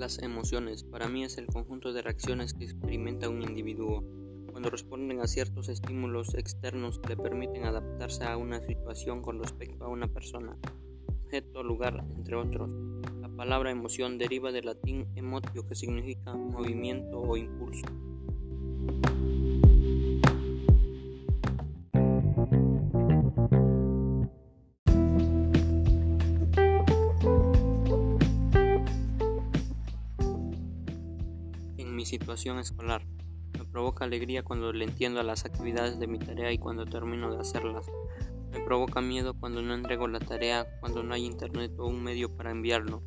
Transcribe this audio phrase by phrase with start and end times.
[0.00, 4.02] Las emociones para mí es el conjunto de reacciones que experimenta un individuo
[4.50, 9.84] cuando responden a ciertos estímulos externos que le permiten adaptarse a una situación con respecto
[9.84, 10.56] a una persona,
[11.06, 12.70] objeto, lugar, entre otros.
[13.20, 17.84] La palabra emoción deriva del latín emotio que significa movimiento o impulso.
[32.00, 33.06] Mi situación escolar,
[33.58, 37.30] me provoca alegría cuando le entiendo a las actividades de mi tarea y cuando termino
[37.30, 37.84] de hacerlas.
[38.50, 42.34] Me provoca miedo cuando no entrego la tarea, cuando no hay internet o un medio
[42.34, 43.02] para enviarlo.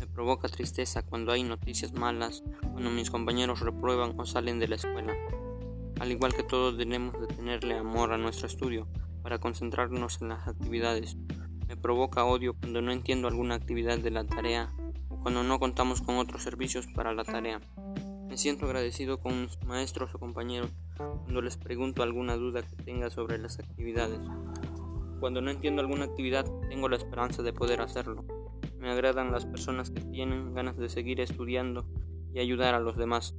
[0.00, 2.42] Me provoca tristeza cuando hay noticias malas,
[2.72, 5.14] cuando mis compañeros reprueban o salen de la escuela.
[6.00, 8.88] Al igual que todos debemos de tenerle amor a nuestro estudio
[9.22, 11.16] para concentrarnos en las actividades.
[11.68, 14.74] Me provoca odio cuando no entiendo alguna actividad de la tarea
[15.10, 17.60] o cuando no contamos con otros servicios para la tarea.
[18.32, 23.10] Me siento agradecido con mis maestros o compañeros cuando les pregunto alguna duda que tenga
[23.10, 24.20] sobre las actividades.
[25.20, 28.24] Cuando no entiendo alguna actividad, tengo la esperanza de poder hacerlo.
[28.78, 31.84] Me agradan las personas que tienen ganas de seguir estudiando
[32.32, 33.34] y ayudar a los demás.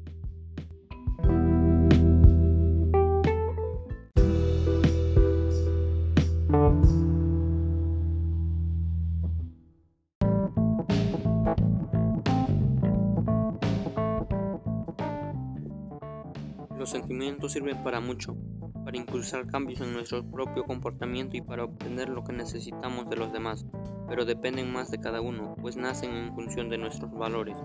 [16.78, 18.36] Los sentimientos sirven para mucho,
[18.84, 23.32] para impulsar cambios en nuestro propio comportamiento y para obtener lo que necesitamos de los
[23.32, 23.66] demás,
[24.08, 27.58] pero dependen más de cada uno, pues nacen en función de nuestros valores.